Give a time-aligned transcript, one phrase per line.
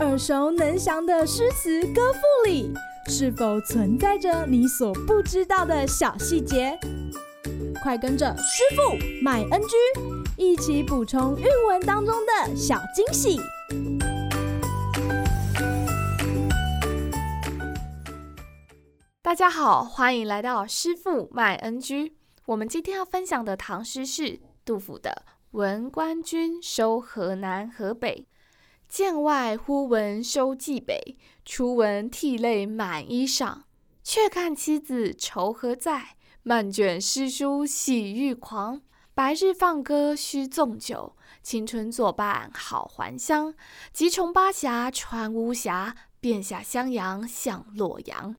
[0.00, 2.72] 耳熟能详的诗词歌赋里，
[3.08, 6.78] 是否存在着你所不知道的小细节？
[7.82, 9.76] 快跟着师傅麦恩居
[10.36, 13.40] 一起补充韵文当中的小惊喜！
[19.22, 22.16] 大家好，欢迎来到师傅麦恩居。
[22.46, 25.24] 我们今天要分享的唐诗是杜甫的
[25.54, 28.26] 《闻官军收河南河北》。
[28.88, 33.58] 剑外忽闻收蓟北，初闻涕泪满衣裳。
[34.02, 36.16] 却看妻子愁何在？
[36.42, 38.82] 漫卷诗书喜欲狂，
[39.14, 43.54] 白日放歌须纵酒，青春作伴好还乡。
[43.92, 48.34] 急从巴峡穿巫峡，便下襄阳向洛阳。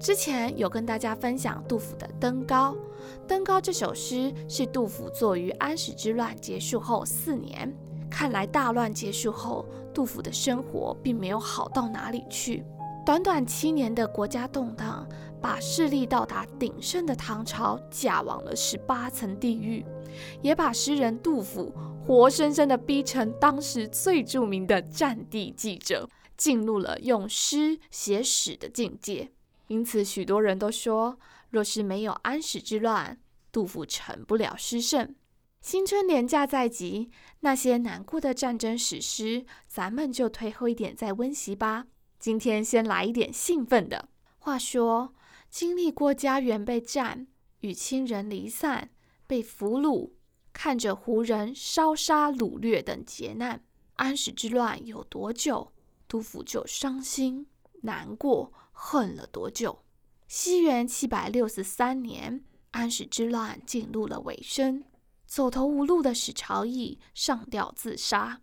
[0.00, 2.72] 之前有跟大家分享杜甫的《登高》，
[3.26, 7.76] 《登高》这首诗是杜甫作于安史之乱结束后四年。
[8.08, 12.64] 看来大乱结束后，杜甫的生活并没有好到哪里去。
[13.04, 15.06] 短短七年的国家动荡，
[15.42, 19.84] 把势力到达鼎盛的唐朝架往了十八层地狱，
[20.40, 21.74] 也把诗人杜甫
[22.06, 29.32] 活生生的逼成当时最著名的战地记者，进入了用诗写史的境界。
[29.68, 31.18] 因此，许多人都说，
[31.50, 33.18] 若是没有安史之乱，
[33.50, 35.14] 杜甫成不了诗圣。
[35.60, 41.86] 新春连假在即，那些难过的战争史诗，咱们就退后一点再温习吧。
[42.18, 44.08] 今天先来一点兴奋的。
[44.38, 45.14] 话说，
[45.50, 47.26] 经历过家园被占、
[47.60, 48.90] 与亲人离散、
[49.26, 50.12] 被俘虏、
[50.52, 53.62] 看着胡人烧杀掳掠等劫难，
[53.94, 55.72] 安史之乱有多久，
[56.06, 57.46] 杜甫就伤心、
[57.82, 59.80] 难过、恨了多久。
[60.28, 64.84] 西元七百六十三年，安史之乱进入了尾声。
[65.26, 68.40] 走投无路的史朝义上吊自杀，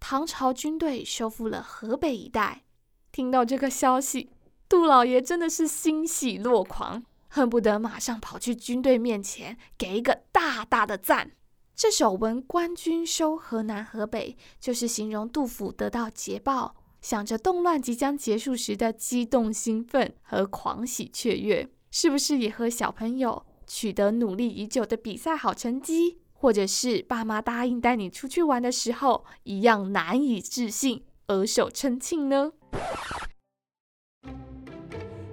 [0.00, 2.64] 唐朝军队收复了河北一带。
[3.12, 4.30] 听到这个消息，
[4.68, 11.30] 杜老爷真的是欣喜若狂，恨不得马上跑去军队面前给一个大大的赞。
[11.74, 26.18] 这首《闻官军收河南河北》就是形容杜甫得到捷报，想着动乱即将结束时的激动兴奋和狂喜雀跃，是不是也和小朋友取得努力已久的比赛好成绩？
[26.38, 32.52] 或者是爸妈答应带你出去玩的时候，一样难以置信，额手称庆呢？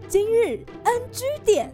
[0.08, 1.74] 今日 NG 点，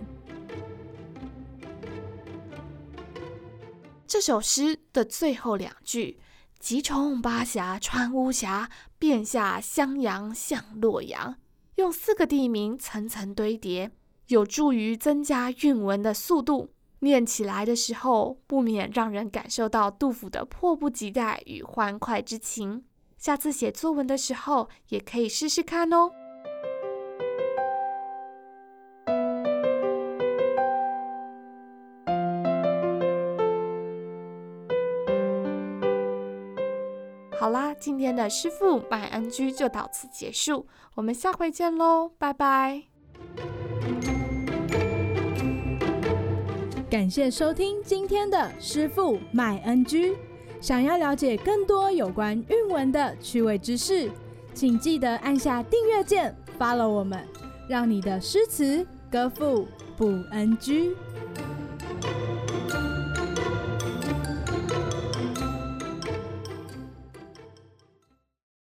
[4.08, 6.20] 这首诗的最后两句
[6.60, 11.38] “急从巴峡穿巫峡，便下襄阳向洛阳”，
[11.76, 13.92] 用四个地名层层堆叠，
[14.28, 16.72] 有助于增加韵文的速度。
[17.00, 22.84] 念起来的时候，不免让人感受到杜甫的迫不及待与欢快之情。
[23.18, 26.12] 下次写作文的时候，也可以试试看哦。
[37.50, 42.84] 好啦，今天的师傅麦恩居就到此结束，我们下回见喽，拜拜。
[46.88, 50.16] 感谢收听今天的师傅麦恩居。
[50.62, 54.12] 想要了解更多有关韵文的趣味知识，
[54.54, 57.28] 请记得按下订阅键，follow 我们，
[57.68, 59.68] 让你的诗词歌赋
[59.98, 60.96] 不 NG。